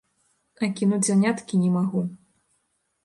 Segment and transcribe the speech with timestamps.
[0.61, 2.01] А кінуць заняткі не магу.